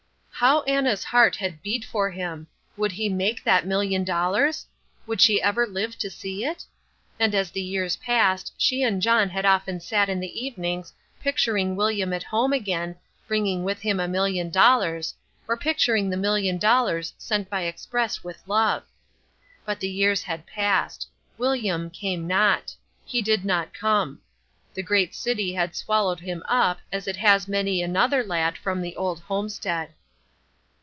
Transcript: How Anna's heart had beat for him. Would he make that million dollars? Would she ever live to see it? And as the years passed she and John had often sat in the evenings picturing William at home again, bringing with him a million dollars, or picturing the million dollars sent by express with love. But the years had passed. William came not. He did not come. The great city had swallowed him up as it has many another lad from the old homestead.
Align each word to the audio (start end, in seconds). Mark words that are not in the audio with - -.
How 0.43 0.63
Anna's 0.63 1.03
heart 1.03 1.35
had 1.35 1.61
beat 1.61 1.85
for 1.85 2.09
him. 2.09 2.47
Would 2.75 2.93
he 2.93 3.09
make 3.09 3.43
that 3.43 3.67
million 3.67 4.03
dollars? 4.03 4.65
Would 5.05 5.21
she 5.21 5.39
ever 5.39 5.67
live 5.67 5.95
to 5.99 6.09
see 6.09 6.43
it? 6.43 6.65
And 7.19 7.35
as 7.35 7.51
the 7.51 7.61
years 7.61 7.97
passed 7.97 8.51
she 8.57 8.81
and 8.81 9.03
John 9.03 9.29
had 9.29 9.45
often 9.45 9.79
sat 9.79 10.09
in 10.09 10.19
the 10.19 10.43
evenings 10.43 10.93
picturing 11.19 11.75
William 11.75 12.11
at 12.11 12.23
home 12.23 12.53
again, 12.53 12.95
bringing 13.27 13.63
with 13.63 13.81
him 13.81 13.99
a 13.99 14.07
million 14.07 14.49
dollars, 14.49 15.13
or 15.47 15.55
picturing 15.55 16.09
the 16.09 16.17
million 16.17 16.57
dollars 16.57 17.13
sent 17.19 17.47
by 17.47 17.61
express 17.65 18.23
with 18.23 18.41
love. 18.47 18.81
But 19.63 19.79
the 19.79 19.91
years 19.91 20.23
had 20.23 20.47
passed. 20.47 21.07
William 21.37 21.91
came 21.91 22.25
not. 22.25 22.75
He 23.05 23.21
did 23.21 23.45
not 23.45 23.75
come. 23.75 24.21
The 24.73 24.81
great 24.81 25.13
city 25.13 25.53
had 25.53 25.75
swallowed 25.75 26.21
him 26.21 26.41
up 26.49 26.79
as 26.91 27.07
it 27.07 27.17
has 27.17 27.47
many 27.47 27.83
another 27.83 28.23
lad 28.23 28.57
from 28.57 28.81
the 28.81 28.95
old 28.95 29.19
homestead. 29.19 29.89